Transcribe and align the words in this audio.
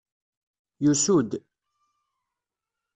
Yusu-d. 0.83 1.31